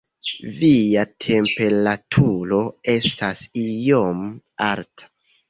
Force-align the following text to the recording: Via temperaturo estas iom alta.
Via 0.59 1.03
temperaturo 1.25 2.63
estas 2.95 3.45
iom 3.67 4.27
alta. 4.73 5.13